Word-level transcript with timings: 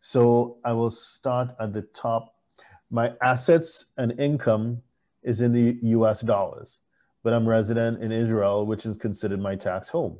So 0.00 0.58
I 0.64 0.72
will 0.72 0.90
start 0.90 1.50
at 1.60 1.72
the 1.72 1.82
top. 1.82 2.34
My 2.90 3.14
assets 3.22 3.86
and 3.96 4.18
income 4.20 4.82
is 5.22 5.40
in 5.40 5.52
the 5.52 5.78
US 5.82 6.20
dollars, 6.20 6.80
but 7.22 7.32
I'm 7.32 7.48
resident 7.48 8.02
in 8.02 8.12
Israel, 8.12 8.64
which 8.66 8.86
is 8.86 8.96
considered 8.96 9.40
my 9.40 9.56
tax 9.56 9.88
home. 9.88 10.18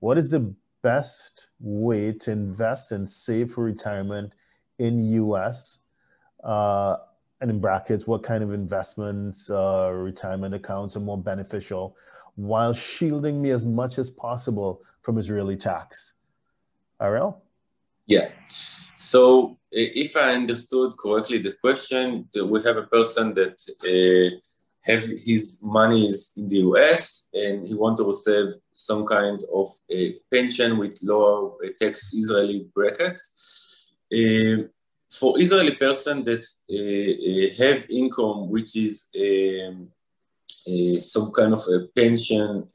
What 0.00 0.16
is 0.16 0.30
the 0.30 0.54
best 0.82 1.48
way 1.58 2.12
to 2.12 2.30
invest 2.30 2.92
and 2.92 3.08
save 3.08 3.52
for 3.52 3.64
retirement 3.64 4.32
in 4.78 5.00
US? 5.00 5.78
Uh, 6.44 6.96
and 7.40 7.50
in 7.50 7.60
brackets, 7.60 8.06
what 8.06 8.22
kind 8.22 8.42
of 8.42 8.52
investments, 8.52 9.50
uh, 9.50 9.90
retirement 9.92 10.54
accounts 10.54 10.96
are 10.96 11.00
more 11.00 11.18
beneficial 11.18 11.96
while 12.36 12.72
shielding 12.72 13.40
me 13.42 13.50
as 13.50 13.64
much 13.64 13.98
as 13.98 14.10
possible 14.10 14.82
from 15.02 15.18
Israeli 15.18 15.56
tax? 15.56 16.14
Ariel? 17.00 17.42
Yeah. 18.08 18.30
So 18.94 19.58
if 19.70 20.16
I 20.16 20.34
understood 20.34 20.96
correctly 20.96 21.38
the 21.38 21.52
question, 21.60 22.26
we 22.34 22.62
have 22.64 22.78
a 22.78 22.84
person 22.84 23.34
that 23.34 23.56
uh, 23.84 24.36
have 24.90 25.04
his 25.04 25.60
money 25.62 26.06
is 26.06 26.32
in 26.36 26.48
the 26.48 26.60
US 26.70 27.28
and 27.34 27.68
he 27.68 27.74
want 27.74 27.98
to 27.98 28.04
receive 28.04 28.54
some 28.74 29.06
kind 29.06 29.40
of 29.54 29.68
a 29.90 30.14
pension 30.32 30.78
with 30.78 30.98
lower 31.02 31.52
tax 31.80 32.14
Israeli 32.14 32.66
brackets. 32.74 33.92
Uh, 34.10 34.64
for 35.10 35.38
Israeli 35.38 35.74
person 35.74 36.22
that 36.24 36.44
uh, 36.70 37.62
have 37.62 37.90
income 37.90 38.48
which 38.48 38.74
is 38.74 39.08
um, 39.20 39.88
some 41.00 41.30
kind 41.32 41.52
of 41.52 41.62
a 41.68 41.86
pension 41.94 42.68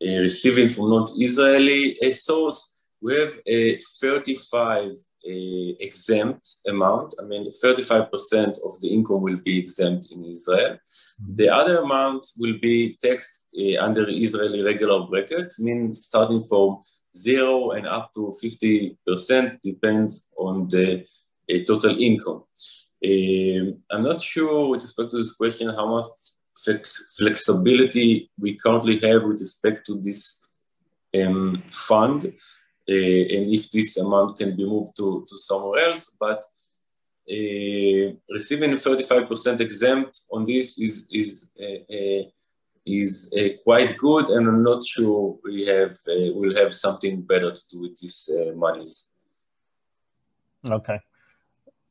receiving 0.00 0.68
from 0.68 0.90
not 0.90 1.10
Israeli 1.16 1.96
source, 2.12 2.75
we 3.02 3.20
have 3.20 3.38
a 3.46 3.78
35 4.00 4.92
exempt 5.80 6.56
amount. 6.68 7.14
I 7.20 7.24
mean, 7.24 7.50
35% 7.50 8.10
of 8.64 8.80
the 8.80 8.88
income 8.88 9.22
will 9.22 9.36
be 9.36 9.58
exempt 9.58 10.12
in 10.12 10.24
Israel. 10.24 10.74
Mm-hmm. 10.74 11.34
The 11.34 11.50
other 11.50 11.78
amount 11.78 12.28
will 12.38 12.58
be 12.60 12.96
taxed 13.02 13.46
uh, 13.58 13.82
under 13.82 14.08
Israeli 14.08 14.62
regular 14.62 15.06
brackets, 15.06 15.58
meaning 15.58 15.92
starting 15.92 16.44
from 16.44 16.82
zero 17.16 17.70
and 17.72 17.86
up 17.86 18.12
to 18.14 18.32
50% 18.42 19.60
depends 19.62 20.28
on 20.38 20.68
the 20.68 21.04
uh, 21.52 21.58
total 21.66 21.96
income. 21.98 22.44
Um, 23.04 23.82
I'm 23.90 24.02
not 24.02 24.20
sure 24.22 24.68
with 24.70 24.82
respect 24.82 25.10
to 25.12 25.18
this 25.18 25.34
question 25.34 25.68
how 25.68 25.86
much 25.86 26.06
flex- 26.64 27.14
flexibility 27.18 28.30
we 28.38 28.56
currently 28.56 28.98
have 29.00 29.24
with 29.24 29.40
respect 29.40 29.86
to 29.86 29.94
this 29.96 30.46
um, 31.14 31.62
fund. 31.68 32.32
Uh, 32.88 32.92
and 33.34 33.52
if 33.52 33.70
this 33.70 33.96
amount 33.96 34.38
can 34.38 34.56
be 34.56 34.64
moved 34.64 34.96
to, 34.96 35.24
to 35.28 35.38
somewhere 35.38 35.88
else. 35.88 36.12
But 36.18 36.44
uh, 37.28 38.14
receiving 38.30 38.70
35% 38.70 39.60
exempt 39.60 40.20
on 40.30 40.44
this 40.44 40.78
is 40.78 41.06
is 41.10 41.50
uh, 41.60 42.30
is 42.86 43.32
quite 43.64 43.96
good, 43.96 44.28
and 44.28 44.46
I'm 44.46 44.62
not 44.62 44.84
sure 44.86 45.36
we 45.42 45.66
have 45.66 45.96
will 46.06 46.54
have 46.54 46.72
something 46.72 47.22
better 47.22 47.50
to 47.50 47.68
do 47.68 47.80
with 47.80 47.96
these 48.00 48.30
monies. 48.54 49.10
Okay. 50.68 51.00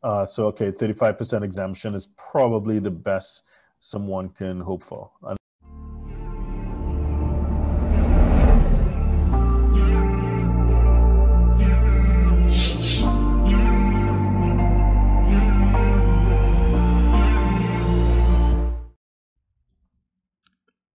Uh, 0.02 0.25
so 0.25 0.45
okay, 0.45 0.71
35% 0.71 1.43
exemption 1.43 1.95
is 1.95 2.07
probably 2.15 2.77
the 2.77 2.91
best 2.91 3.43
someone 3.80 4.30
can 4.30 4.61
hope 4.61 4.83
for. 4.83 5.09